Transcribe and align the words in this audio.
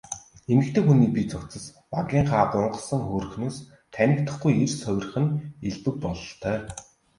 Эмэгтэй 0.51 0.83
хүний 0.85 1.09
бие 1.13 1.27
цогцос 1.31 1.65
багынхаа 1.91 2.45
гунхсан 2.53 3.01
хөөрхнөөс 3.05 3.57
танигдахгүй 3.95 4.53
эрс 4.63 4.75
хувирах 4.85 5.15
нь 5.23 5.33
элбэг 5.69 5.95
бололтой. 6.03 6.57